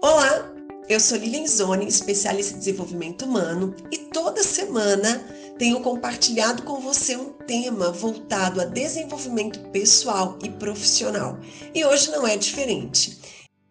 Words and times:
Olá, 0.00 0.52
eu 0.88 0.98
sou 0.98 1.18
Lilian 1.18 1.46
Zoni, 1.46 1.86
especialista 1.86 2.54
em 2.54 2.58
desenvolvimento 2.58 3.24
humano, 3.24 3.74
e 3.90 3.98
toda 3.98 4.42
semana 4.42 5.18
tenho 5.58 5.80
compartilhado 5.80 6.62
com 6.62 6.80
você 6.80 7.16
um 7.16 7.32
tema 7.32 7.90
voltado 7.90 8.60
a 8.60 8.64
desenvolvimento 8.64 9.58
pessoal 9.70 10.38
e 10.42 10.48
profissional. 10.48 11.38
E 11.74 11.84
hoje 11.84 12.10
não 12.10 12.26
é 12.26 12.36
diferente. 12.36 13.18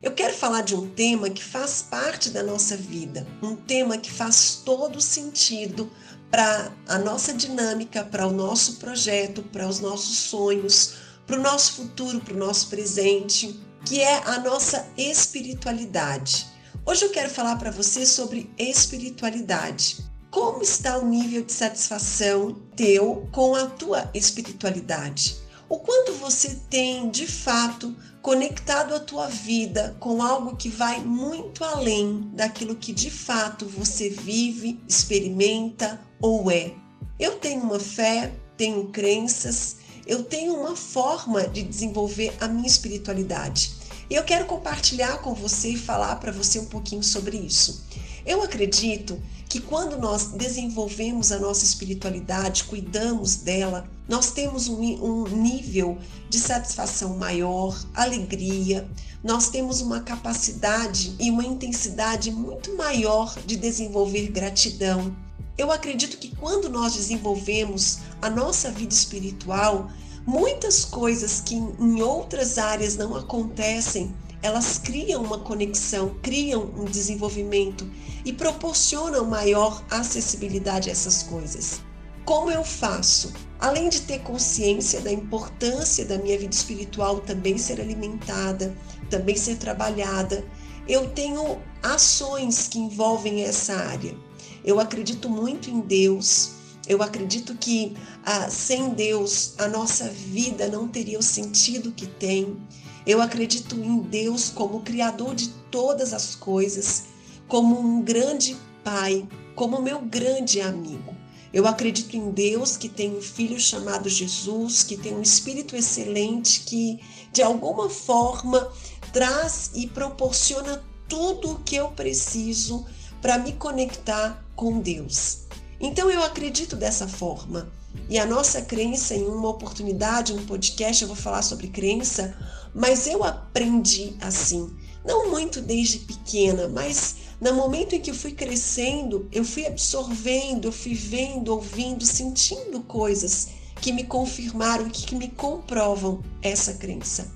Eu 0.02 0.12
quero 0.12 0.34
falar 0.34 0.62
de 0.62 0.76
um 0.76 0.90
tema 0.90 1.30
que 1.30 1.44
faz 1.44 1.82
parte 1.82 2.30
da 2.30 2.44
nossa 2.44 2.76
vida, 2.76 3.26
um 3.42 3.56
tema 3.56 3.98
que 3.98 4.12
faz 4.12 4.62
todo 4.66 5.00
sentido 5.00 5.90
para 6.30 6.72
a 6.88 6.98
nossa 6.98 7.34
dinâmica, 7.34 8.04
para 8.04 8.28
o 8.28 8.32
nosso 8.32 8.78
projeto, 8.78 9.44
para 9.44 9.68
os 9.68 9.80
nossos 9.80 10.18
sonhos, 10.18 10.94
para 11.28 11.38
o 11.38 11.42
nosso 11.42 11.74
futuro, 11.74 12.20
para 12.20 12.34
o 12.34 12.38
nosso 12.38 12.68
presente, 12.70 13.60
que 13.86 14.00
é 14.02 14.18
a 14.26 14.40
nossa 14.40 14.88
espiritualidade. 14.98 16.48
Hoje 16.86 17.06
eu 17.06 17.10
quero 17.10 17.30
falar 17.30 17.58
para 17.58 17.72
você 17.72 18.06
sobre 18.06 18.50
espiritualidade. 18.58 19.98
Como 20.30 20.62
está 20.62 20.98
o 20.98 21.06
nível 21.06 21.44
de 21.44 21.52
satisfação 21.52 22.54
teu 22.76 23.28
com 23.32 23.56
a 23.56 23.66
tua 23.66 24.10
espiritualidade? 24.14 25.36
O 25.68 25.80
quanto 25.80 26.14
você 26.14 26.60
tem 26.70 27.10
de 27.10 27.28
fato 27.28 27.96
conectado 28.22 28.94
a 28.94 29.00
tua 29.00 29.28
vida 29.28 29.96
com 30.00 30.22
algo 30.22 30.56
que 30.56 30.70
vai 30.70 31.00
muito 31.00 31.64
além 31.64 32.30
daquilo 32.34 32.76
que 32.76 32.94
de 32.94 33.10
fato 33.10 33.66
você 33.66 34.10
vive, 34.10 34.80
experimenta 34.88 36.00
ou 36.22 36.52
é. 36.52 36.74
Eu 37.20 37.38
tenho 37.38 37.62
uma 37.62 37.80
fé, 37.80 38.32
tenho 38.58 38.90
crenças, 38.90 39.78
eu 40.06 40.24
tenho 40.24 40.56
uma 40.56 40.76
forma 40.76 41.48
de 41.48 41.64
desenvolver 41.64 42.34
a 42.40 42.48
minha 42.48 42.68
espiritualidade. 42.68 43.74
E 44.10 44.16
eu 44.16 44.24
quero 44.24 44.46
compartilhar 44.46 45.22
com 45.22 45.34
você 45.34 45.70
e 45.70 45.78
falar 45.78 46.18
para 46.18 46.32
você 46.32 46.60
um 46.60 46.66
pouquinho 46.66 47.04
sobre 47.04 47.38
isso. 47.38 47.86
Eu 48.26 48.44
acredito 48.44 49.22
que 49.48 49.60
quando 49.60 49.98
nós 49.98 50.28
desenvolvemos 50.28 51.32
a 51.32 51.40
nossa 51.40 51.66
espiritualidade, 51.66 52.66
cuidamos 52.66 53.36
dela, 53.38 53.86
nós 54.08 54.32
temos 54.32 54.68
um, 54.68 54.82
um, 54.82 55.28
nível 55.28 55.98
de 56.30 56.40
satisfação 56.40 57.18
maior, 57.18 57.78
alegria, 57.94 58.88
nós 59.24 59.50
temos 59.50 59.82
uma 59.82 60.02
capacidade 60.02 61.16
e 61.20 61.30
uma 61.30 61.46
intensidade 61.46 62.32
muito 62.32 62.76
maior 62.76 63.36
de 63.46 63.56
desenvolver 63.56 64.28
gratidão. 64.28 65.16
Eu 65.62 65.72
acredito 65.72 66.18
que 66.18 66.36
quando 66.38 66.68
nós 66.70 66.96
desenvolvemos 66.96 68.00
a 68.20 68.32
nossa 68.32 68.72
vida 68.72 68.96
espiritual, 68.96 69.92
muitas 70.26 70.84
coisas 70.84 71.40
que 71.40 71.54
em 71.54 72.02
outras 72.02 72.58
áreas 72.58 72.98
não 72.98 73.16
acontecem, 73.16 74.12
elas 74.42 74.80
criam 74.80 75.22
uma 75.22 75.38
conexão, 75.38 76.16
criam 76.24 76.74
um 76.76 76.86
desenvolvimento 76.86 77.88
e 78.26 78.34
proporcionam 78.34 79.24
maior 79.26 79.86
acessibilidade 79.92 80.90
a 80.90 80.94
essas 80.94 81.22
coisas. 81.22 81.80
Como 82.26 82.50
eu 82.50 82.64
faço? 82.64 83.32
Além 83.60 83.88
de 83.88 84.02
ter 84.02 84.18
consciência 84.24 85.00
da 85.02 85.12
importância 85.12 86.04
da 86.04 86.18
minha 86.18 86.40
vida 86.40 86.56
espiritual 86.56 87.20
também 87.20 87.60
ser 87.60 87.80
alimentada, 87.80 88.76
também 89.12 89.36
ser 89.36 89.58
trabalhada, 89.58 90.44
eu 90.88 91.08
tenho 91.12 91.60
ações 91.84 92.68
que 92.68 92.80
envolvem 92.80 93.44
essa 93.44 93.76
área. 93.76 94.31
Eu 94.64 94.80
acredito 94.80 95.30
muito 95.30 95.70
em 95.70 95.82
Deus. 95.82 96.52
Eu 96.88 97.02
acredito 97.02 97.56
que 97.56 97.96
ah, 98.24 98.50
sem 98.50 98.90
Deus 98.90 99.54
a 99.58 99.68
nossa 99.68 100.10
vida 100.10 100.68
não 100.68 100.88
teria 100.88 101.20
o 101.20 101.24
sentido 101.24 101.92
que 101.92 102.08
tem. 102.08 102.58
Eu 103.06 103.22
acredito 103.22 103.76
em 103.76 104.00
Deus 104.00 104.50
como 104.50 104.82
Criador 104.82 105.36
de 105.36 105.50
todas 105.72 106.14
as 106.14 106.36
coisas, 106.36 107.06
como 107.48 107.80
um 107.80 108.02
grande 108.02 108.58
Pai, 108.84 109.28
como 109.56 109.82
meu 109.82 110.02
grande 110.02 110.60
amigo. 110.60 111.16
Eu 111.54 111.68
acredito 111.68 112.16
em 112.16 112.32
Deus 112.32 112.78
que 112.78 112.88
tem 112.88 113.16
um 113.16 113.22
filho 113.22 113.60
chamado 113.60 114.08
Jesus, 114.08 114.84
que 114.84 114.96
tem 114.96 115.14
um 115.14 115.22
espírito 115.22 115.76
excelente, 115.76 116.62
que 116.62 117.00
de 117.32 117.42
alguma 117.42 117.90
forma 117.90 118.72
traz 119.12 119.70
e 119.76 119.86
proporciona 119.86 120.84
tudo 121.08 121.52
o 121.52 121.60
que 121.60 121.76
eu 121.76 121.90
preciso 121.90 122.86
para 123.22 123.38
me 123.38 123.52
conectar 123.54 124.44
com 124.62 124.80
Deus. 124.80 125.40
Então 125.80 126.12
eu 126.12 126.22
acredito 126.22 126.76
dessa 126.76 127.08
forma. 127.08 127.68
E 128.08 128.20
a 128.20 128.28
nossa 128.28 128.62
crença, 128.62 129.16
em 129.16 129.26
uma 129.26 129.50
oportunidade, 129.50 130.34
um 130.34 130.46
podcast, 130.46 131.02
eu 131.02 131.08
vou 131.08 131.18
falar 131.18 131.42
sobre 131.42 131.68
crença, 131.68 132.38
mas 132.72 133.08
eu 133.08 133.24
aprendi 133.24 134.16
assim. 134.22 134.72
Não 135.04 135.32
muito 135.32 135.62
desde 135.62 135.98
pequena, 135.98 136.68
mas 136.68 137.16
no 137.42 137.56
momento 137.56 137.96
em 137.96 138.00
que 138.00 138.12
eu 138.12 138.16
fui 138.16 138.34
crescendo, 138.34 139.28
eu 139.32 139.44
fui 139.44 139.66
absorvendo, 139.66 140.68
eu 140.68 140.72
fui 140.72 140.94
vendo, 140.94 141.50
ouvindo, 141.50 142.06
sentindo 142.06 142.82
coisas 142.82 143.48
que 143.82 143.92
me 143.92 144.04
confirmaram, 144.04 144.92
que 144.92 145.16
me 145.16 145.30
comprovam 145.30 146.22
essa 146.40 146.76
crença. 146.76 147.28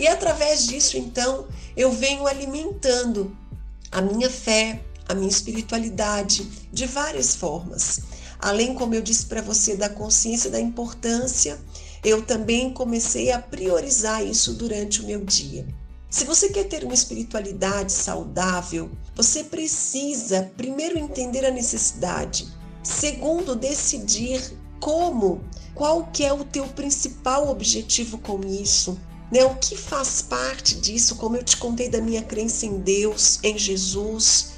E 0.00 0.08
através 0.08 0.66
disso, 0.66 0.98
então, 0.98 1.46
eu 1.76 1.92
venho 1.92 2.26
alimentando 2.26 3.36
a 3.92 4.02
minha 4.02 4.28
fé, 4.28 4.82
a 5.08 5.14
minha 5.14 5.28
espiritualidade 5.28 6.46
de 6.72 6.86
várias 6.86 7.36
formas. 7.36 8.00
Além, 8.38 8.74
como 8.74 8.94
eu 8.94 9.02
disse 9.02 9.26
para 9.26 9.40
você, 9.40 9.76
da 9.76 9.88
consciência 9.88 10.50
da 10.50 10.60
importância, 10.60 11.58
eu 12.04 12.22
também 12.22 12.72
comecei 12.72 13.32
a 13.32 13.40
priorizar 13.40 14.24
isso 14.24 14.52
durante 14.54 15.00
o 15.00 15.06
meu 15.06 15.24
dia. 15.24 15.66
Se 16.08 16.24
você 16.24 16.48
quer 16.48 16.64
ter 16.64 16.84
uma 16.84 16.94
espiritualidade 16.94 17.92
saudável, 17.92 18.90
você 19.14 19.44
precisa 19.44 20.50
primeiro 20.56 20.98
entender 20.98 21.44
a 21.44 21.50
necessidade, 21.50 22.48
segundo 22.82 23.56
decidir 23.56 24.40
como, 24.78 25.42
qual 25.74 26.06
que 26.06 26.24
é 26.24 26.32
o 26.32 26.44
teu 26.44 26.66
principal 26.68 27.48
objetivo 27.48 28.18
com 28.18 28.40
isso, 28.40 28.98
né? 29.30 29.44
O 29.44 29.56
que 29.56 29.76
faz 29.76 30.22
parte 30.22 30.76
disso, 30.76 31.16
como 31.16 31.36
eu 31.36 31.42
te 31.42 31.56
contei 31.56 31.88
da 31.88 32.00
minha 32.00 32.22
crença 32.22 32.64
em 32.64 32.78
Deus, 32.78 33.40
em 33.42 33.58
Jesus, 33.58 34.52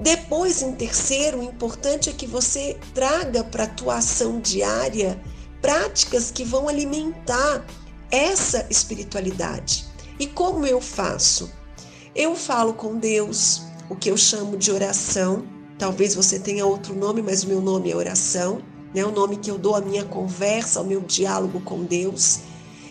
depois, 0.00 0.62
em 0.62 0.72
terceiro, 0.72 1.40
o 1.40 1.42
importante 1.42 2.08
é 2.08 2.12
que 2.12 2.26
você 2.26 2.78
traga 2.94 3.44
para 3.44 3.64
a 3.64 3.68
tua 3.68 3.96
ação 3.96 4.40
diária 4.40 5.20
práticas 5.60 6.30
que 6.30 6.42
vão 6.42 6.70
alimentar 6.70 7.66
essa 8.10 8.66
espiritualidade. 8.70 9.84
E 10.18 10.26
como 10.26 10.66
eu 10.66 10.80
faço? 10.80 11.52
Eu 12.14 12.34
falo 12.34 12.72
com 12.72 12.98
Deus, 12.98 13.62
o 13.90 13.94
que 13.94 14.10
eu 14.10 14.16
chamo 14.16 14.56
de 14.56 14.72
oração. 14.72 15.44
Talvez 15.78 16.14
você 16.14 16.38
tenha 16.38 16.64
outro 16.64 16.94
nome, 16.94 17.20
mas 17.20 17.44
o 17.44 17.48
meu 17.48 17.60
nome 17.60 17.90
é 17.90 17.96
oração, 17.96 18.62
né? 18.94 19.04
O 19.04 19.10
nome 19.10 19.36
que 19.36 19.50
eu 19.50 19.58
dou 19.58 19.76
à 19.76 19.82
minha 19.82 20.04
conversa, 20.04 20.78
ao 20.78 20.84
meu 20.84 21.02
diálogo 21.02 21.60
com 21.60 21.84
Deus. 21.84 22.40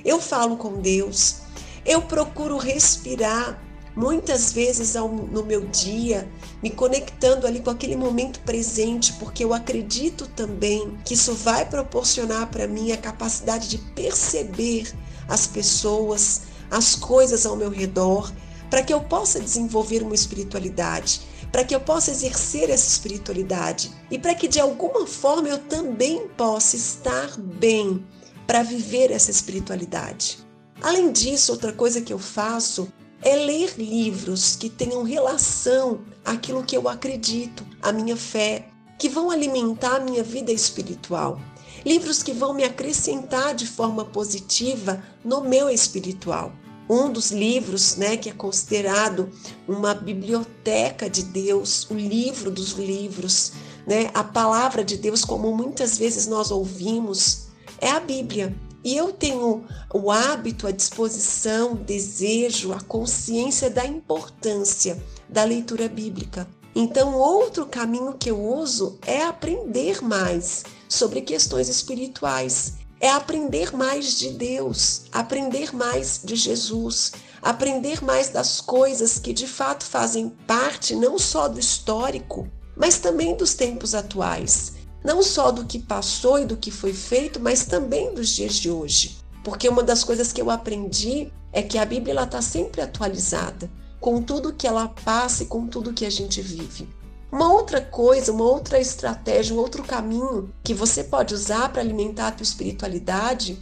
Eu 0.05 0.19
falo 0.19 0.57
com 0.57 0.73
Deus. 0.79 1.37
Eu 1.83 2.03
procuro 2.03 2.57
respirar 2.57 3.59
muitas 3.95 4.53
vezes 4.53 4.93
no 4.93 5.43
meu 5.43 5.65
dia, 5.65 6.27
me 6.61 6.69
conectando 6.69 7.47
ali 7.47 7.59
com 7.59 7.69
aquele 7.69 7.95
momento 7.95 8.39
presente, 8.41 9.13
porque 9.13 9.43
eu 9.43 9.53
acredito 9.53 10.27
também 10.27 10.97
que 11.05 11.13
isso 11.13 11.33
vai 11.33 11.65
proporcionar 11.65 12.47
para 12.47 12.67
mim 12.67 12.91
a 12.91 12.97
capacidade 12.97 13.69
de 13.69 13.77
perceber 13.77 14.93
as 15.27 15.47
pessoas, 15.47 16.41
as 16.69 16.95
coisas 16.95 17.45
ao 17.45 17.55
meu 17.55 17.69
redor, 17.69 18.31
para 18.69 18.83
que 18.83 18.93
eu 18.93 19.01
possa 19.01 19.39
desenvolver 19.39 20.03
uma 20.03 20.15
espiritualidade, 20.15 21.21
para 21.51 21.63
que 21.63 21.73
eu 21.73 21.79
possa 21.79 22.11
exercer 22.11 22.69
essa 22.69 22.87
espiritualidade 22.87 23.91
e 24.11 24.19
para 24.19 24.35
que 24.35 24.47
de 24.47 24.59
alguma 24.59 25.07
forma 25.07 25.47
eu 25.47 25.57
também 25.57 26.27
possa 26.29 26.75
estar 26.75 27.37
bem 27.37 28.05
para 28.45 28.63
viver 28.63 29.11
essa 29.11 29.31
espiritualidade. 29.31 30.39
Além 30.81 31.11
disso, 31.11 31.51
outra 31.51 31.73
coisa 31.73 32.01
que 32.01 32.13
eu 32.13 32.19
faço 32.19 32.91
é 33.21 33.35
ler 33.35 33.73
livros 33.77 34.55
que 34.55 34.69
tenham 34.69 35.03
relação 35.03 36.01
àquilo 36.29 36.63
que 36.63 36.77
eu 36.77 36.87
acredito, 36.87 37.65
a 37.81 37.91
minha 37.91 38.15
fé, 38.15 38.67
que 38.97 39.09
vão 39.09 39.31
alimentar 39.31 39.95
a 39.95 39.99
minha 39.99 40.23
vida 40.23 40.51
espiritual. 40.51 41.39
Livros 41.85 42.21
que 42.21 42.33
vão 42.33 42.53
me 42.53 42.63
acrescentar 42.63 43.55
de 43.55 43.65
forma 43.65 44.05
positiva 44.05 45.03
no 45.23 45.41
meu 45.41 45.69
espiritual. 45.69 46.51
Um 46.89 47.11
dos 47.11 47.31
livros, 47.31 47.95
né, 47.95 48.17
que 48.17 48.29
é 48.29 48.33
considerado 48.33 49.29
uma 49.67 49.93
biblioteca 49.93 51.09
de 51.09 51.23
Deus, 51.23 51.87
o 51.89 51.93
livro 51.93 52.51
dos 52.51 52.73
livros, 52.73 53.53
né, 53.87 54.09
a 54.13 54.23
palavra 54.23 54.83
de 54.83 54.97
Deus, 54.97 55.23
como 55.23 55.55
muitas 55.55 55.97
vezes 55.97 56.27
nós 56.27 56.51
ouvimos, 56.51 57.47
é 57.79 57.89
a 57.89 57.99
Bíblia. 57.99 58.55
E 58.83 58.95
eu 58.95 59.11
tenho 59.11 59.65
o 59.93 60.09
hábito, 60.09 60.65
a 60.67 60.71
disposição, 60.71 61.73
o 61.73 61.77
desejo, 61.77 62.71
a 62.73 62.79
consciência 62.79 63.69
da 63.69 63.85
importância 63.85 65.01
da 65.27 65.43
leitura 65.43 65.89
bíblica. 65.89 66.47
Então, 66.73 67.15
outro 67.15 67.65
caminho 67.65 68.13
que 68.13 68.29
eu 68.31 68.41
uso 68.41 68.97
é 69.05 69.23
aprender 69.23 70.01
mais 70.01 70.63
sobre 70.87 71.21
questões 71.21 71.67
espirituais. 71.67 72.73
é 73.01 73.09
aprender 73.09 73.73
mais 73.73 74.19
de 74.19 74.29
Deus, 74.31 75.03
aprender 75.11 75.73
mais 75.73 76.19
de 76.21 76.35
Jesus, 76.35 77.13
aprender 77.41 78.03
mais 78.03 78.29
das 78.29 78.59
coisas 78.59 79.17
que 79.17 79.31
de 79.31 79.47
fato 79.47 79.85
fazem 79.85 80.29
parte 80.45 80.95
não 80.95 81.17
só 81.17 81.47
do 81.47 81.59
histórico, 81.59 82.45
mas 82.75 82.99
também 82.99 83.35
dos 83.35 83.53
tempos 83.53 83.95
atuais. 83.95 84.73
Não 85.03 85.23
só 85.23 85.51
do 85.51 85.65
que 85.65 85.79
passou 85.79 86.39
e 86.39 86.45
do 86.45 86.57
que 86.57 86.71
foi 86.71 86.93
feito, 86.93 87.39
mas 87.39 87.65
também 87.65 88.13
dos 88.13 88.29
dias 88.29 88.55
de 88.55 88.69
hoje. 88.69 89.17
Porque 89.43 89.69
uma 89.69 89.83
das 89.83 90.03
coisas 90.03 90.33
que 90.33 90.41
eu 90.41 90.49
aprendi 90.49 91.31
é 91.51 91.61
que 91.61 91.77
a 91.77 91.85
Bíblia 91.85 92.23
está 92.23 92.41
sempre 92.41 92.81
atualizada 92.81 93.69
com 93.99 94.21
tudo 94.21 94.53
que 94.53 94.67
ela 94.67 94.87
passa 94.87 95.43
e 95.43 95.45
com 95.45 95.67
tudo 95.67 95.93
que 95.93 96.05
a 96.05 96.09
gente 96.09 96.41
vive. 96.41 96.87
Uma 97.31 97.51
outra 97.51 97.79
coisa, 97.79 98.31
uma 98.31 98.43
outra 98.43 98.79
estratégia, 98.79 99.55
um 99.55 99.59
outro 99.59 99.83
caminho 99.83 100.51
que 100.63 100.73
você 100.73 101.03
pode 101.03 101.33
usar 101.33 101.69
para 101.69 101.81
alimentar 101.81 102.27
a 102.27 102.31
tua 102.31 102.43
espiritualidade 102.43 103.61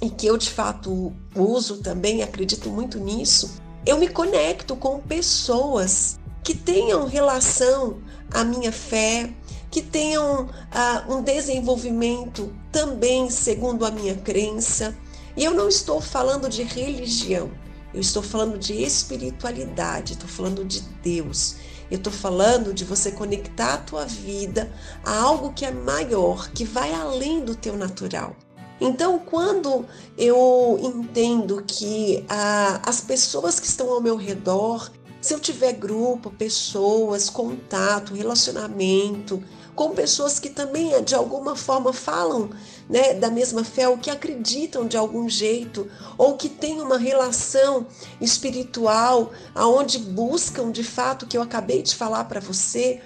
e 0.00 0.10
que 0.10 0.26
eu 0.26 0.36
de 0.36 0.50
fato 0.50 1.12
uso 1.34 1.78
também, 1.78 2.22
acredito 2.22 2.68
muito 2.68 2.98
nisso, 2.98 3.62
eu 3.84 3.96
me 3.98 4.08
conecto 4.08 4.74
com 4.74 5.00
pessoas 5.00 6.18
que 6.42 6.54
tenham 6.54 7.06
relação 7.06 7.98
à 8.32 8.44
minha 8.44 8.72
fé, 8.72 9.32
que 9.76 9.82
tenham 9.82 10.44
uh, 10.46 11.14
um 11.14 11.22
desenvolvimento 11.22 12.50
também 12.72 13.28
segundo 13.28 13.84
a 13.84 13.90
minha 13.90 14.14
crença. 14.14 14.96
E 15.36 15.44
eu 15.44 15.52
não 15.52 15.68
estou 15.68 16.00
falando 16.00 16.48
de 16.48 16.62
religião, 16.62 17.50
eu 17.92 18.00
estou 18.00 18.22
falando 18.22 18.58
de 18.58 18.72
espiritualidade, 18.72 20.14
estou 20.14 20.30
falando 20.30 20.64
de 20.64 20.80
Deus. 21.02 21.56
Eu 21.90 21.98
estou 21.98 22.10
falando 22.10 22.72
de 22.72 22.86
você 22.86 23.12
conectar 23.12 23.74
a 23.74 23.76
tua 23.76 24.06
vida 24.06 24.72
a 25.04 25.14
algo 25.14 25.52
que 25.52 25.66
é 25.66 25.70
maior, 25.70 26.50
que 26.52 26.64
vai 26.64 26.94
além 26.94 27.44
do 27.44 27.54
teu 27.54 27.76
natural. 27.76 28.34
Então, 28.80 29.18
quando 29.18 29.84
eu 30.16 30.80
entendo 30.82 31.62
que 31.66 32.24
ah, 32.30 32.80
as 32.82 33.02
pessoas 33.02 33.60
que 33.60 33.66
estão 33.66 33.90
ao 33.90 34.00
meu 34.00 34.16
redor, 34.16 34.90
se 35.20 35.34
eu 35.34 35.38
tiver 35.38 35.74
grupo, 35.74 36.30
pessoas, 36.30 37.28
contato, 37.28 38.14
relacionamento, 38.14 39.42
com 39.76 39.90
pessoas 39.90 40.40
que 40.40 40.48
também 40.48 40.90
de 41.04 41.14
alguma 41.14 41.54
forma 41.54 41.92
falam 41.92 42.50
né, 42.88 43.12
da 43.12 43.30
mesma 43.30 43.62
fé, 43.62 43.86
ou 43.86 43.98
que 43.98 44.10
acreditam 44.10 44.88
de 44.88 44.96
algum 44.96 45.28
jeito, 45.28 45.88
ou 46.16 46.36
que 46.36 46.48
têm 46.48 46.80
uma 46.80 46.96
relação 46.96 47.86
espiritual, 48.20 49.30
aonde 49.54 49.98
buscam 49.98 50.72
de 50.72 50.82
fato 50.82 51.24
o 51.24 51.26
que 51.26 51.36
eu 51.36 51.42
acabei 51.42 51.82
de 51.82 51.94
falar 51.94 52.24
para 52.24 52.40
você, 52.40 53.02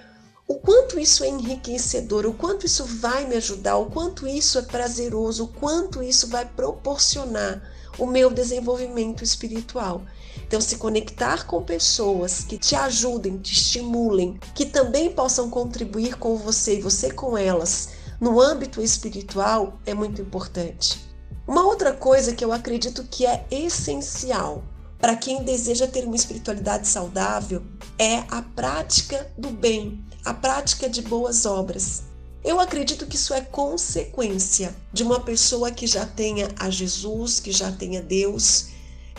o 0.46 0.54
quanto 0.54 0.98
isso 0.98 1.24
é 1.24 1.28
enriquecedor, 1.28 2.24
o 2.24 2.34
quanto 2.34 2.66
isso 2.66 2.84
vai 2.84 3.26
me 3.26 3.36
ajudar, 3.36 3.76
o 3.76 3.90
quanto 3.90 4.26
isso 4.26 4.58
é 4.58 4.62
prazeroso, 4.62 5.44
o 5.44 5.48
quanto 5.48 6.02
isso 6.02 6.28
vai 6.28 6.44
proporcionar 6.44 7.62
o 7.98 8.06
meu 8.06 8.30
desenvolvimento 8.30 9.24
espiritual. 9.24 10.02
Então, 10.46 10.60
se 10.60 10.76
conectar 10.76 11.46
com 11.46 11.62
pessoas 11.62 12.44
que 12.44 12.58
te 12.58 12.74
ajudem, 12.74 13.38
te 13.38 13.52
estimulem, 13.52 14.38
que 14.54 14.66
também 14.66 15.10
possam 15.10 15.48
contribuir 15.48 16.16
com 16.16 16.36
você 16.36 16.78
e 16.78 16.82
você 16.82 17.10
com 17.10 17.36
elas 17.36 18.00
no 18.20 18.38
âmbito 18.38 18.82
espiritual 18.82 19.80
é 19.86 19.94
muito 19.94 20.20
importante. 20.20 21.02
Uma 21.48 21.64
outra 21.64 21.92
coisa 21.92 22.34
que 22.34 22.44
eu 22.44 22.52
acredito 22.52 23.02
que 23.04 23.24
é 23.26 23.46
essencial 23.50 24.62
para 25.00 25.16
quem 25.16 25.42
deseja 25.42 25.86
ter 25.86 26.04
uma 26.04 26.14
espiritualidade 26.14 26.86
saudável 26.86 27.62
é 27.98 28.18
a 28.30 28.42
prática 28.42 29.32
do 29.38 29.48
bem, 29.48 30.04
a 30.24 30.34
prática 30.34 30.88
de 30.88 31.00
boas 31.00 31.46
obras. 31.46 32.09
Eu 32.42 32.58
acredito 32.58 33.06
que 33.06 33.16
isso 33.16 33.34
é 33.34 33.40
consequência 33.40 34.74
de 34.92 35.02
uma 35.02 35.20
pessoa 35.20 35.70
que 35.70 35.86
já 35.86 36.06
tenha 36.06 36.48
a 36.58 36.70
Jesus, 36.70 37.38
que 37.40 37.52
já 37.52 37.70
tenha 37.70 38.00
Deus 38.00 38.70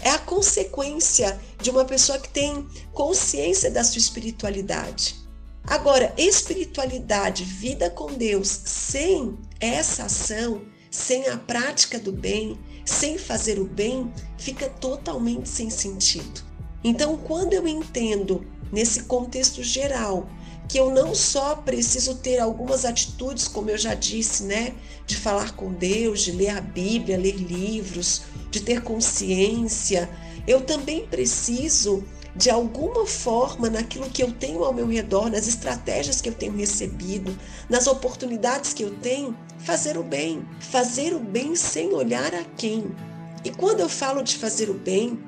é 0.01 0.09
a 0.09 0.19
consequência 0.19 1.39
de 1.61 1.69
uma 1.69 1.85
pessoa 1.85 2.17
que 2.17 2.29
tem 2.29 2.67
consciência 2.91 3.69
da 3.69 3.83
sua 3.83 3.99
espiritualidade. 3.99 5.15
Agora, 5.63 6.13
espiritualidade, 6.17 7.43
vida 7.43 7.89
com 7.89 8.11
Deus, 8.13 8.47
sem 8.65 9.37
essa 9.59 10.05
ação, 10.05 10.63
sem 10.89 11.27
a 11.29 11.37
prática 11.37 11.99
do 11.99 12.11
bem, 12.11 12.59
sem 12.83 13.17
fazer 13.17 13.59
o 13.59 13.65
bem, 13.65 14.11
fica 14.37 14.67
totalmente 14.67 15.47
sem 15.47 15.69
sentido. 15.69 16.41
Então, 16.83 17.15
quando 17.15 17.53
eu 17.53 17.67
entendo 17.67 18.43
nesse 18.71 19.03
contexto 19.03 19.61
geral 19.61 20.27
que 20.71 20.77
eu 20.77 20.89
não 20.89 21.13
só 21.13 21.53
preciso 21.53 22.15
ter 22.15 22.39
algumas 22.39 22.85
atitudes, 22.85 23.45
como 23.45 23.69
eu 23.69 23.77
já 23.77 23.93
disse, 23.93 24.43
né, 24.43 24.73
de 25.05 25.17
falar 25.17 25.53
com 25.53 25.73
Deus, 25.73 26.21
de 26.21 26.31
ler 26.31 26.51
a 26.51 26.61
Bíblia, 26.61 27.17
ler 27.17 27.35
livros, 27.35 28.21
de 28.49 28.61
ter 28.61 28.81
consciência, 28.81 30.09
eu 30.47 30.61
também 30.61 31.05
preciso 31.05 32.05
de 32.33 32.49
alguma 32.49 33.05
forma 33.05 33.69
naquilo 33.69 34.09
que 34.09 34.23
eu 34.23 34.31
tenho 34.31 34.63
ao 34.63 34.71
meu 34.71 34.87
redor, 34.87 35.29
nas 35.29 35.45
estratégias 35.45 36.21
que 36.21 36.29
eu 36.29 36.33
tenho 36.33 36.55
recebido, 36.55 37.37
nas 37.69 37.85
oportunidades 37.85 38.73
que 38.73 38.83
eu 38.83 38.91
tenho, 38.91 39.37
fazer 39.59 39.97
o 39.97 40.03
bem, 40.03 40.47
fazer 40.61 41.13
o 41.13 41.19
bem 41.19 41.53
sem 41.53 41.93
olhar 41.93 42.33
a 42.33 42.45
quem. 42.55 42.95
E 43.43 43.51
quando 43.51 43.81
eu 43.81 43.89
falo 43.89 44.23
de 44.23 44.37
fazer 44.37 44.69
o 44.69 44.73
bem, 44.75 45.19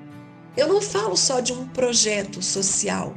eu 0.55 0.69
não 0.69 0.81
falo 0.81 1.17
só 1.17 1.41
de 1.41 1.51
um 1.51 1.67
projeto 1.67 2.41
social, 2.41 3.13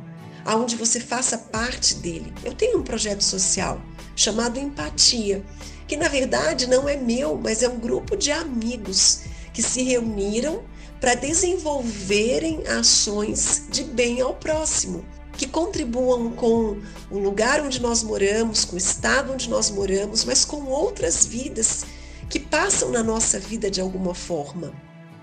aonde 0.46 0.76
você 0.76 1.00
faça 1.00 1.37
parte 1.37 1.96
dele. 1.96 2.32
Eu 2.44 2.54
tenho 2.54 2.78
um 2.78 2.82
projeto 2.82 3.22
social 3.22 3.82
chamado 4.14 4.58
Empatia, 4.58 5.44
que 5.87 5.96
na 5.96 6.08
verdade 6.08 6.66
não 6.66 6.88
é 6.88 6.96
meu, 6.96 7.38
mas 7.43 7.62
é 7.62 7.69
um 7.69 7.78
grupo 7.78 8.16
de 8.16 8.31
amigos 8.31 9.22
que 9.52 9.62
se 9.62 9.82
reuniram 9.82 10.62
para 11.00 11.14
desenvolverem 11.14 12.66
ações 12.66 13.64
de 13.70 13.84
bem 13.84 14.20
ao 14.20 14.34
próximo, 14.34 15.04
que 15.32 15.46
contribuam 15.46 16.31
com 16.31 16.81
o 17.10 17.19
lugar 17.19 17.60
onde 17.60 17.81
nós 17.81 18.02
moramos, 18.02 18.64
com 18.64 18.76
o 18.76 18.78
estado 18.78 19.32
onde 19.32 19.50
nós 19.50 19.70
moramos, 19.70 20.25
mas 20.25 20.44
com 20.44 20.64
outras 20.66 21.26
vidas 21.26 21.84
que 22.31 22.40
passam 22.40 22.90
na 22.90 23.02
nossa 23.02 23.38
vida 23.38 23.70
de 23.70 23.81
alguma 23.81 24.14
forma. 24.14 24.72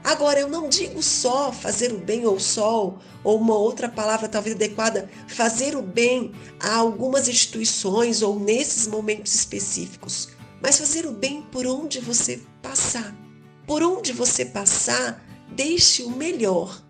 Agora, 0.03 0.39
eu 0.39 0.49
não 0.49 0.67
digo 0.67 1.01
só 1.01 1.51
fazer 1.51 1.93
o 1.93 1.97
bem 1.97 2.25
ou 2.25 2.37
só, 2.37 2.99
ou 3.23 3.39
uma 3.39 3.55
outra 3.55 3.87
palavra 3.87 4.27
talvez 4.27 4.53
adequada, 4.55 5.09
fazer 5.27 5.77
o 5.77 5.81
bem 5.81 6.33
a 6.59 6.75
algumas 6.75 7.29
instituições 7.29 8.21
ou 8.21 8.37
nesses 8.37 8.85
momentos 8.85 9.33
específicos, 9.33 10.29
mas 10.61 10.77
fazer 10.77 11.05
o 11.05 11.11
bem 11.13 11.41
por 11.43 11.65
onde 11.65 12.01
você 12.01 12.41
passar. 12.61 13.15
Por 13.65 13.81
onde 13.81 14.11
você 14.11 14.43
passar, 14.43 15.23
deixe 15.55 16.03
o 16.03 16.11
melhor 16.11 16.81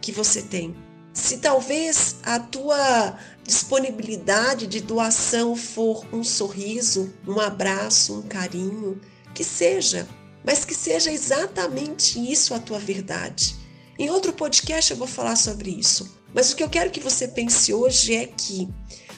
que 0.00 0.10
você 0.10 0.42
tem. 0.42 0.74
Se 1.12 1.38
talvez 1.38 2.16
a 2.24 2.40
tua 2.40 3.16
disponibilidade 3.44 4.66
de 4.66 4.80
doação 4.80 5.54
for 5.54 6.04
um 6.12 6.24
sorriso, 6.24 7.14
um 7.26 7.40
abraço, 7.40 8.18
um 8.18 8.22
carinho, 8.22 9.00
que 9.32 9.44
seja 9.44 10.06
mas 10.46 10.64
que 10.64 10.74
seja 10.74 11.10
exatamente 11.10 12.20
isso 12.20 12.54
a 12.54 12.60
tua 12.60 12.78
verdade. 12.78 13.56
Em 13.98 14.08
outro 14.08 14.32
podcast 14.32 14.92
eu 14.92 14.96
vou 14.96 15.08
falar 15.08 15.34
sobre 15.34 15.70
isso, 15.70 16.16
mas 16.32 16.52
o 16.52 16.56
que 16.56 16.62
eu 16.62 16.70
quero 16.70 16.92
que 16.92 17.00
você 17.00 17.26
pense 17.26 17.74
hoje 17.74 18.14
é 18.14 18.26
que 18.26 18.68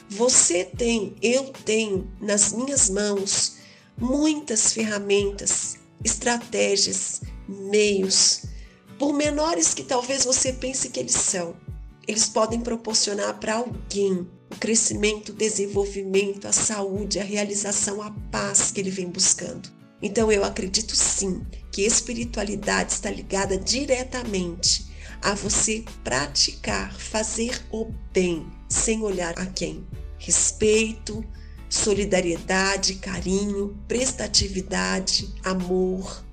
você 0.09 0.65
tem, 0.65 1.15
eu 1.21 1.53
tenho 1.63 2.11
nas 2.19 2.51
minhas 2.51 2.89
mãos 2.89 3.57
muitas 3.95 4.73
ferramentas, 4.73 5.77
estratégias, 6.03 7.21
meios, 7.47 8.45
por 8.97 9.13
menores 9.13 9.73
que 9.75 9.83
talvez 9.83 10.25
você 10.25 10.51
pense 10.51 10.89
que 10.89 10.99
eles 10.99 11.13
são. 11.13 11.55
Eles 12.07 12.25
podem 12.25 12.59
proporcionar 12.59 13.39
para 13.39 13.57
alguém 13.57 14.27
o 14.49 14.55
crescimento, 14.59 15.29
o 15.29 15.35
desenvolvimento, 15.35 16.47
a 16.47 16.51
saúde, 16.51 17.19
a 17.19 17.23
realização, 17.23 18.01
a 18.01 18.09
paz 18.31 18.71
que 18.71 18.79
ele 18.79 18.89
vem 18.89 19.07
buscando. 19.07 19.78
Então 20.01 20.31
eu 20.31 20.43
acredito 20.43 20.95
sim 20.95 21.45
que 21.71 21.81
espiritualidade 21.81 22.93
está 22.93 23.09
ligada 23.09 23.57
diretamente 23.57 24.87
a 25.21 25.33
você 25.33 25.83
praticar, 26.03 26.93
fazer 26.93 27.61
o 27.71 27.91
bem 28.13 28.47
sem 28.69 29.01
olhar 29.01 29.37
a 29.37 29.45
quem. 29.45 29.85
Respeito, 30.17 31.23
solidariedade, 31.69 32.95
carinho, 32.95 33.77
prestatividade, 33.87 35.33
amor, 35.43 36.23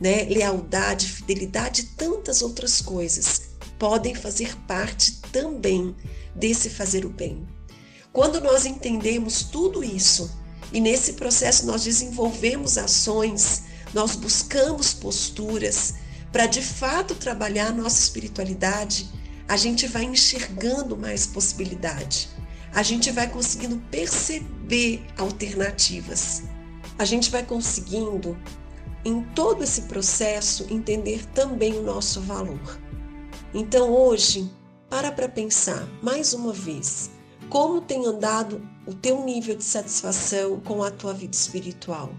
né, 0.00 0.24
lealdade, 0.24 1.06
fidelidade 1.06 1.82
e 1.82 1.86
tantas 1.96 2.42
outras 2.42 2.82
coisas 2.82 3.54
podem 3.78 4.14
fazer 4.14 4.56
parte 4.66 5.20
também 5.32 5.94
desse 6.34 6.68
fazer 6.68 7.04
o 7.04 7.08
bem. 7.08 7.46
Quando 8.12 8.40
nós 8.40 8.66
entendemos 8.66 9.44
tudo 9.44 9.82
isso, 9.82 10.30
e 10.72 10.80
nesse 10.80 11.14
processo 11.14 11.66
nós 11.66 11.84
desenvolvemos 11.84 12.78
ações, 12.78 13.62
nós 13.92 14.16
buscamos 14.16 14.92
posturas 14.92 15.94
para 16.32 16.46
de 16.46 16.60
fato 16.60 17.14
trabalhar 17.14 17.68
a 17.68 17.72
nossa 17.72 18.02
espiritualidade. 18.02 19.08
A 19.46 19.56
gente 19.56 19.86
vai 19.86 20.04
enxergando 20.04 20.96
mais 20.96 21.26
possibilidade. 21.26 22.28
A 22.72 22.82
gente 22.82 23.12
vai 23.12 23.28
conseguindo 23.28 23.80
perceber 23.90 25.06
alternativas. 25.16 26.42
A 26.98 27.04
gente 27.04 27.30
vai 27.30 27.44
conseguindo 27.44 28.36
em 29.04 29.22
todo 29.34 29.62
esse 29.62 29.82
processo, 29.82 30.66
entender 30.70 31.24
também 31.26 31.74
o 31.74 31.82
nosso 31.82 32.20
valor. 32.22 32.80
Então 33.52 33.90
hoje, 33.92 34.50
para 34.90 35.12
para 35.12 35.28
pensar 35.28 35.86
mais 36.02 36.32
uma 36.32 36.52
vez, 36.52 37.10
como 37.54 37.80
tem 37.80 38.04
andado 38.04 38.68
o 38.84 38.92
teu 38.92 39.24
nível 39.24 39.54
de 39.54 39.62
satisfação 39.62 40.58
com 40.58 40.82
a 40.82 40.90
tua 40.90 41.14
vida 41.14 41.36
espiritual? 41.36 42.12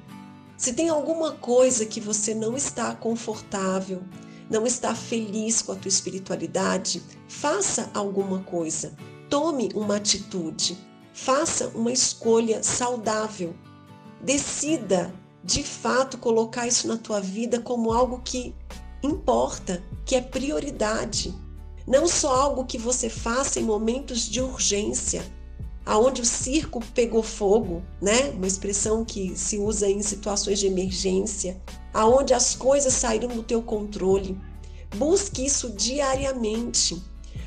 Se 0.56 0.72
tem 0.72 0.88
alguma 0.88 1.34
coisa 1.34 1.86
que 1.86 2.00
você 2.00 2.34
não 2.34 2.56
está 2.56 2.96
confortável, 2.96 4.01
não 4.50 4.65
está 4.65 4.96
feliz 4.96 5.62
com 5.62 5.74
a 5.74 5.75
tua 5.75 5.89
espiritualidade, 5.89 7.04
faça 7.27 7.92
alguma 7.94 8.44
coisa. 8.44 8.94
Tome 9.30 9.72
uma 9.75 9.98
atitude. 9.98 10.77
Faça 11.13 11.68
uma 11.75 11.92
escolha 11.92 12.63
saudável. 12.63 13.54
Decida 14.22 15.13
de 15.44 15.63
fato 15.63 16.18
colocar 16.18 16.65
isso 16.65 16.88
na 16.88 16.96
tua 16.96 17.20
vida 17.20 17.60
como 17.60 17.92
algo 17.92 18.22
que 18.24 18.56
importa, 19.04 19.84
que 20.06 20.15
é 20.15 20.22
prioridade. 20.22 21.36
Não 21.88 22.08
só 22.08 22.34
algo 22.34 22.65
que 22.65 22.77
você 22.77 23.10
faça 23.10 23.60
em 23.60 23.63
momentos 23.63 24.22
de 24.27 24.42
urgência, 24.42 25.24
aonde 25.86 26.22
o 26.22 26.25
circo 26.25 26.84
pegou 26.94 27.22
fogo, 27.22 27.84
né? 28.01 28.32
Uma 28.32 28.48
expressão 28.48 29.06
que 29.06 29.38
se 29.38 29.58
usa 29.58 29.88
em 29.89 30.01
situações 30.01 30.60
de 30.60 30.65
emergência, 30.65 31.62
aonde 31.94 32.34
as 32.34 32.56
coisas 32.56 32.94
saíram 32.94 33.30
do 33.30 33.44
teu 33.44 33.62
controle. 33.62 34.38
Busque 34.96 35.46
isso 35.46 35.70
diariamente. 35.70 37.01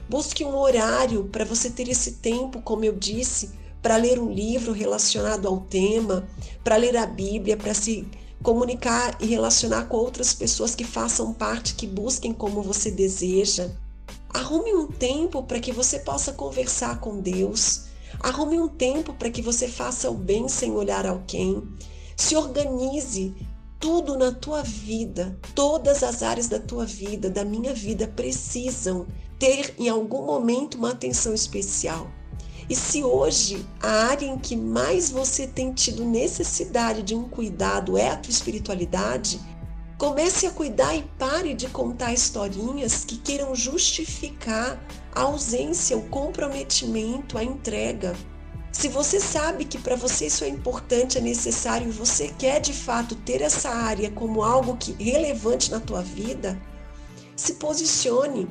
Busque 0.08 0.44
um 0.44 0.56
horário 0.56 1.24
para 1.24 1.44
você 1.44 1.68
ter 1.68 1.88
esse 1.88 2.12
tempo, 2.12 2.62
como 2.62 2.84
eu 2.84 2.92
disse, 2.92 3.50
para 3.82 3.96
ler 3.96 4.18
um 4.18 4.32
livro 4.32 4.72
relacionado 4.72 5.46
ao 5.46 5.60
tema, 5.60 6.28
para 6.62 6.76
ler 6.76 6.96
a 6.96 7.06
Bíblia, 7.06 7.56
para 7.56 7.74
se 7.74 8.06
comunicar 8.42 9.16
e 9.20 9.26
relacionar 9.26 9.86
com 9.86 9.96
outras 9.96 10.32
pessoas 10.32 10.74
que 10.74 10.84
façam 10.84 11.32
parte, 11.32 11.74
que 11.74 11.86
busquem 11.86 12.32
como 12.32 12.62
você 12.62 12.90
deseja. 12.90 13.70
Arrume 14.32 14.74
um 14.74 14.86
tempo 14.86 15.42
para 15.42 15.60
que 15.60 15.72
você 15.72 15.98
possa 15.98 16.32
conversar 16.32 17.00
com 17.00 17.20
Deus. 17.20 17.84
Arrume 18.20 18.60
um 18.60 18.68
tempo 18.68 19.12
para 19.14 19.30
que 19.30 19.42
você 19.42 19.68
faça 19.68 20.10
o 20.10 20.14
bem 20.14 20.48
sem 20.48 20.72
olhar 20.72 21.06
a 21.06 21.18
quem. 21.26 21.62
Se 22.16 22.36
organize. 22.36 23.34
Tudo 23.80 24.18
na 24.18 24.32
tua 24.32 24.60
vida, 24.60 25.38
todas 25.54 26.02
as 26.02 26.24
áreas 26.24 26.48
da 26.48 26.58
tua 26.58 26.84
vida, 26.84 27.30
da 27.30 27.44
minha 27.44 27.72
vida, 27.72 28.08
precisam 28.08 29.06
ter 29.38 29.72
em 29.78 29.88
algum 29.88 30.26
momento 30.26 30.76
uma 30.76 30.90
atenção 30.90 31.32
especial. 31.32 32.10
E 32.68 32.74
se 32.74 33.02
hoje 33.02 33.64
a 33.80 34.08
área 34.08 34.26
em 34.26 34.36
que 34.36 34.54
mais 34.54 35.10
você 35.10 35.46
tem 35.46 35.72
tido 35.72 36.04
necessidade 36.04 37.02
de 37.02 37.14
um 37.14 37.28
cuidado 37.28 37.96
é 37.96 38.10
a 38.10 38.16
tua 38.16 38.30
espiritualidade, 38.30 39.40
Comece 39.98 40.46
a 40.46 40.50
cuidar 40.52 40.94
e 40.94 41.02
pare 41.18 41.54
de 41.54 41.66
contar 41.66 42.12
historinhas 42.12 43.04
que 43.04 43.16
queiram 43.16 43.52
justificar 43.52 44.80
a 45.12 45.22
ausência, 45.22 45.98
o 45.98 46.08
comprometimento, 46.08 47.36
a 47.36 47.42
entrega. 47.42 48.14
Se 48.70 48.86
você 48.86 49.18
sabe 49.18 49.64
que 49.64 49.76
para 49.76 49.96
você 49.96 50.26
isso 50.26 50.44
é 50.44 50.48
importante, 50.48 51.18
é 51.18 51.20
necessário 51.20 51.88
e 51.88 51.90
você 51.90 52.28
quer 52.38 52.60
de 52.60 52.72
fato 52.72 53.16
ter 53.16 53.42
essa 53.42 53.70
área 53.70 54.08
como 54.08 54.44
algo 54.44 54.76
que 54.76 54.92
relevante 55.02 55.68
na 55.68 55.80
tua 55.80 56.00
vida, 56.00 56.56
se 57.34 57.54
posicione, 57.54 58.48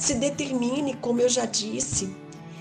se 0.00 0.14
determine, 0.14 0.94
como 0.94 1.20
eu 1.20 1.28
já 1.28 1.46
disse. 1.46 2.12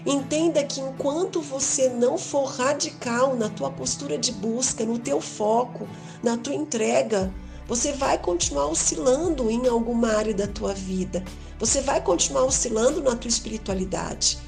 Entenda 0.06 0.63
que 0.63 0.80
enquanto 0.80 1.42
você 1.42 1.90
não 1.90 2.20
for 2.20 2.46
radical 2.46 3.36
na 3.36 3.50
tua 3.50 3.72
postura 3.72 4.16
de 4.16 4.32
busca, 4.32 4.86
no 4.86 5.00
teu 5.00 5.20
foco, 5.20 5.88
na 6.22 6.38
tua 6.38 6.54
entrega, 6.54 7.34
você 7.72 7.94
vai 7.94 8.18
continuar 8.18 8.66
oscilando 8.66 9.50
em 9.50 9.66
alguma 9.66 10.12
área 10.18 10.34
da 10.34 10.46
tua 10.46 10.74
vida. 10.74 11.24
Você 11.58 11.80
vai 11.80 12.01
continuar 12.01 12.44
oscilando 12.44 13.01
na 13.01 13.16
tua 13.16 13.30
espiritualidade. 13.30 14.40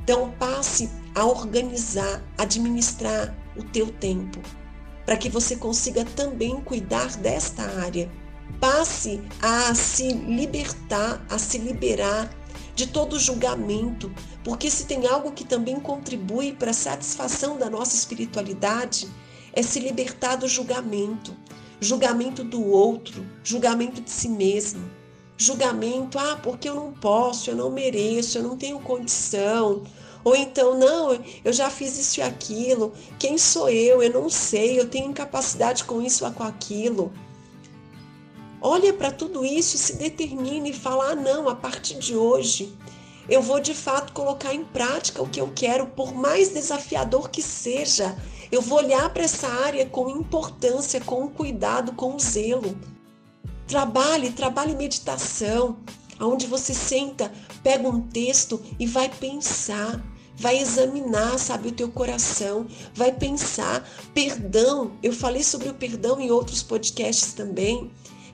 Então 0.00 0.32
passe 0.38 0.88
a 1.12 1.24
organizar, 1.24 2.22
administrar 2.38 3.36
o 3.56 3.64
teu 3.64 3.88
tempo, 3.88 4.38
para 5.04 5.16
que 5.16 5.28
você 5.28 5.56
consiga 5.56 6.04
também 6.04 6.60
cuidar 6.60 7.16
desta 7.16 7.64
área. 7.80 8.08
Passe 8.60 9.20
a 9.42 9.74
se 9.74 10.12
libertar, 10.12 11.20
a 11.28 11.36
se 11.36 11.58
liberar 11.58 12.30
de 12.76 12.86
todo 12.86 13.18
julgamento, 13.18 14.08
porque 14.44 14.70
se 14.70 14.84
tem 14.84 15.04
algo 15.08 15.32
que 15.32 15.44
também 15.44 15.80
contribui 15.80 16.52
para 16.52 16.70
a 16.70 16.74
satisfação 16.74 17.58
da 17.58 17.68
nossa 17.68 17.96
espiritualidade, 17.96 19.08
é 19.52 19.62
se 19.62 19.80
libertar 19.80 20.36
do 20.36 20.46
julgamento 20.46 21.36
julgamento 21.80 22.42
do 22.44 22.64
outro, 22.64 23.24
julgamento 23.42 24.00
de 24.00 24.10
si 24.10 24.28
mesmo, 24.28 24.90
julgamento, 25.36 26.18
ah, 26.18 26.38
porque 26.42 26.68
eu 26.68 26.74
não 26.74 26.92
posso, 26.92 27.50
eu 27.50 27.56
não 27.56 27.70
mereço, 27.70 28.38
eu 28.38 28.42
não 28.42 28.56
tenho 28.56 28.78
condição. 28.80 29.84
Ou 30.24 30.34
então, 30.34 30.78
não, 30.78 31.18
eu 31.44 31.52
já 31.52 31.70
fiz 31.70 31.96
isso 31.98 32.20
e 32.20 32.22
aquilo, 32.22 32.92
quem 33.18 33.38
sou 33.38 33.68
eu? 33.68 34.02
Eu 34.02 34.12
não 34.12 34.28
sei, 34.28 34.78
eu 34.78 34.88
tenho 34.88 35.10
incapacidade 35.10 35.84
com 35.84 36.02
isso 36.02 36.24
ou 36.24 36.32
com 36.32 36.42
aquilo. 36.42 37.12
Olha 38.60 38.92
para 38.92 39.12
tudo 39.12 39.44
isso 39.44 39.76
e 39.76 39.78
se 39.78 39.96
determine 39.96 40.70
e 40.70 40.72
fala: 40.72 41.12
ah, 41.12 41.14
não, 41.14 41.48
a 41.48 41.54
partir 41.54 41.98
de 41.98 42.16
hoje 42.16 42.76
eu 43.28 43.42
vou 43.42 43.60
de 43.60 43.74
fato 43.74 44.12
colocar 44.12 44.54
em 44.54 44.64
prática 44.64 45.22
o 45.22 45.28
que 45.28 45.40
eu 45.40 45.52
quero, 45.54 45.86
por 45.86 46.14
mais 46.14 46.48
desafiador 46.48 47.30
que 47.30 47.42
seja. 47.42 48.16
Eu 48.50 48.62
vou 48.62 48.78
olhar 48.78 49.10
para 49.12 49.24
essa 49.24 49.46
área 49.46 49.84
com 49.86 50.08
importância, 50.08 51.00
com 51.00 51.28
cuidado, 51.28 51.92
com 51.92 52.18
zelo. 52.18 52.76
Trabalhe, 53.66 54.30
trabalhe 54.30 54.74
meditação, 54.74 55.78
onde 56.18 56.46
você 56.46 56.72
senta, 56.72 57.30
pega 57.62 57.86
um 57.86 58.00
texto 58.00 58.62
e 58.78 58.86
vai 58.86 59.08
pensar, 59.08 60.02
vai 60.36 60.58
examinar, 60.58 61.38
sabe, 61.38 61.68
o 61.68 61.72
teu 61.72 61.90
coração, 61.90 62.66
vai 62.94 63.12
pensar. 63.12 63.86
Perdão, 64.14 64.92
eu 65.02 65.12
falei 65.12 65.42
sobre 65.42 65.68
o 65.68 65.74
perdão 65.74 66.18
em 66.18 66.30
outros 66.30 66.62
podcasts 66.62 67.34
também. 67.34 67.90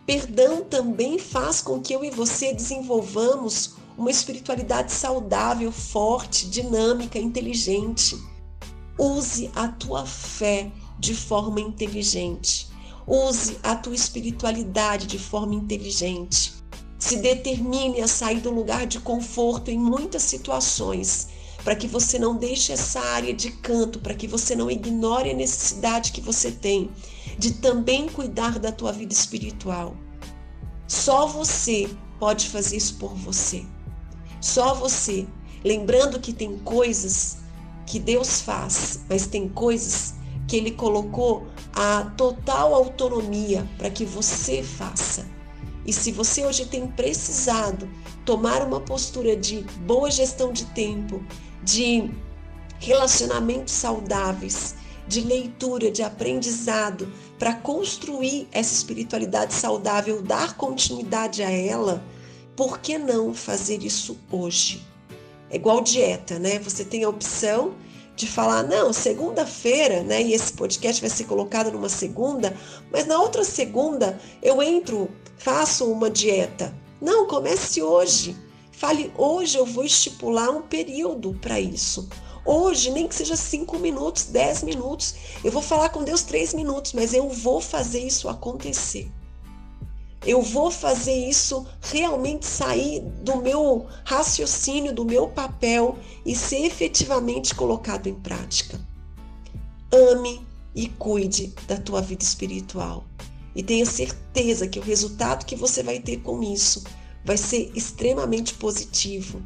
Perdão 0.07 0.63
também 0.63 1.19
faz 1.19 1.61
com 1.61 1.81
que 1.81 1.93
eu 1.93 2.05
e 2.05 2.11
você 2.11 2.53
desenvolvamos 2.53 3.75
uma 3.97 4.11
espiritualidade 4.11 4.93
saudável, 4.93 5.73
forte, 5.73 6.49
dinâmica, 6.49 7.19
inteligente. 7.19 8.17
Use 8.99 9.51
a 9.55 9.69
tua 9.69 10.07
fé 10.07 10.71
de 10.99 11.15
forma 11.15 11.61
inteligente. 11.61 12.69
Use 13.07 13.59
a 13.63 13.75
tua 13.75 13.95
espiritualidade 13.95 15.07
de 15.07 15.19
forma 15.19 15.55
inteligente. 15.55 16.55
Se 16.99 17.17
determine 17.17 18.01
a 18.01 18.09
sair 18.09 18.41
do 18.41 18.51
lugar 18.51 18.87
de 18.87 19.01
conforto 19.01 19.71
em 19.71 19.79
muitas 19.79 20.23
situações, 20.23 21.29
para 21.63 21.75
que 21.75 21.87
você 21.89 22.19
não 22.19 22.37
deixe 22.37 22.73
essa 22.73 23.01
área 23.01 23.35
de 23.35 23.51
canto, 23.51 23.99
para 23.99 24.15
que 24.15 24.29
você 24.29 24.55
não 24.55 24.71
ignore 24.71 25.31
a 25.31 25.35
necessidade 25.35 26.13
que 26.13 26.21
você 26.21 26.51
tem 26.51 26.91
de 27.39 27.55
também 27.55 28.09
cuidar 28.09 28.59
da 28.59 28.71
tua 28.71 28.93
vida 28.93 29.13
espiritual. 29.13 29.97
Só 30.87 31.27
você 31.27 31.91
pode 32.21 32.49
fazer 32.49 32.77
isso 32.77 32.95
por 32.97 33.15
você. 33.15 33.65
Só 34.41 34.75
você. 34.75 35.27
Lembrando 35.65 36.21
que 36.21 36.33
tem 36.33 36.59
coisas 36.59 37.39
que 37.87 37.99
Deus 37.99 38.41
faz, 38.41 39.01
mas 39.09 39.27
tem 39.27 39.49
coisas 39.49 40.15
que 40.47 40.57
Ele 40.57 40.71
colocou 40.71 41.47
a 41.73 42.05
total 42.17 42.75
autonomia 42.75 43.69
para 43.79 43.91
que 43.91 44.05
você 44.05 44.63
faça. 44.63 45.27
E 45.87 45.93
se 45.93 46.13
você 46.13 46.47
hoje 46.47 46.67
tem 46.67 46.87
precisado 46.87 47.89
tomar 48.25 48.63
uma 48.63 48.81
postura 48.81 49.37
de 49.37 49.63
boa 49.81 50.11
gestão 50.11 50.53
de 50.53 50.65
tempo, 50.67 51.23
de 51.63 52.11
relacionamentos 52.79 53.75
saudáveis, 53.75 54.77
de 55.07 55.21
leitura, 55.21 55.91
de 55.91 56.03
aprendizado, 56.03 57.13
para 57.39 57.55
construir 57.55 58.49
essa 58.53 58.73
espiritualidade 58.73 59.53
saudável, 59.53 60.23
dar 60.23 60.57
continuidade 60.57 61.43
a 61.43 61.51
ela, 61.51 62.03
por 62.57 62.79
que 62.79 62.97
não 62.97 63.35
fazer 63.35 63.83
isso 63.83 64.17
hoje? 64.31 64.94
É 65.55 65.57
igual 65.57 65.83
dieta, 65.83 66.37
né? 66.37 66.59
Você 66.59 66.85
tem 66.85 67.05
a 67.05 67.09
opção 67.09 67.77
de 68.17 68.27
falar, 68.27 68.65
não, 68.65 68.93
segunda-feira, 68.93 70.03
né? 70.03 70.21
E 70.21 70.33
esse 70.33 70.53
podcast 70.53 71.01
vai 71.01 71.09
ser 71.09 71.27
colocado 71.27 71.71
numa 71.71 71.89
segunda, 71.89 72.53
mas 72.91 73.07
na 73.07 73.21
outra 73.21 73.45
segunda 73.45 74.19
eu 74.43 74.61
entro, 74.61 75.09
faço 75.39 75.89
uma 75.89 76.11
dieta. 76.11 76.77
Não, 77.01 77.29
comece 77.29 77.81
hoje. 77.81 78.37
Fale, 78.73 79.13
hoje 79.17 79.57
eu 79.57 79.65
vou 79.65 79.85
estipular 79.85 80.51
um 80.51 80.63
período 80.63 81.39
para 81.41 81.61
isso. 81.61 82.09
Hoje, 82.45 82.91
nem 82.91 83.07
que 83.07 83.15
seja 83.15 83.37
cinco 83.37 83.79
minutos, 83.79 84.25
dez 84.25 84.61
minutos, 84.61 85.15
eu 85.45 85.53
vou 85.53 85.63
falar 85.63 85.91
com 85.91 86.03
Deus 86.03 86.23
três 86.23 86.53
minutos, 86.53 86.93
mas 86.95 87.15
eu 87.15 87.29
vou 87.29 87.61
fazer 87.61 88.01
isso 88.01 88.29
acontecer. 88.29 89.09
Eu 90.27 90.41
vou 90.41 90.71
fazer 90.71 91.15
isso 91.15 91.67
realmente 91.83 92.47
sair 92.47 93.01
do 93.23 93.37
meu 93.37 93.87
raciocínio, 94.05 94.95
do 94.95 95.05
meu 95.05 95.29
papel 95.29 95.99
e 96.25 96.35
ser 96.35 96.65
efetivamente 96.65 97.55
colocado 97.55 98.07
em 98.07 98.15
prática. 98.15 98.81
Ame 99.93 100.41
e 100.75 100.89
cuide 100.89 101.53
da 101.69 101.77
tua 101.77 102.01
vida 102.01 102.25
espiritual. 102.25 103.05
E 103.55 103.63
tenha 103.63 103.85
certeza 103.85 104.67
que 104.67 104.79
o 104.79 104.83
resultado 104.83 105.45
que 105.45 105.55
você 105.55 105.83
vai 105.83 106.01
ter 106.01 106.21
com 106.21 106.43
isso 106.43 106.83
vai 107.25 107.37
ser 107.37 107.71
extremamente 107.75 108.55
positivo. 108.55 109.43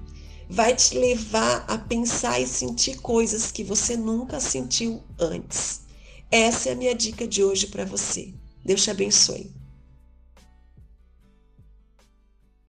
Vai 0.49 0.75
te 0.75 0.97
levar 0.97 1.65
a 1.69 1.77
pensar 1.77 2.41
e 2.41 2.47
sentir 2.47 3.01
coisas 3.01 3.51
que 3.51 3.63
você 3.63 3.97
nunca 3.97 4.41
sentiu 4.41 5.03
antes. 5.19 5.83
Essa 6.31 6.71
é 6.71 6.73
a 6.73 6.77
minha 6.77 6.95
dica 6.95 7.27
de 7.27 7.43
hoje 7.43 7.67
para 7.67 7.85
você. 7.85 8.33
Deus 8.65 8.83
te 8.83 8.91
abençoe. 8.91 9.58